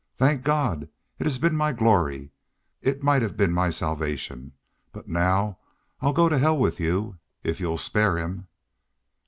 [0.15, 0.89] Thank God!
[1.19, 2.31] It has been my glory....
[2.81, 4.53] It might have been my salvation....
[4.91, 5.59] But now
[6.01, 8.47] I'll go to hell with y'u if y'u'll spare him."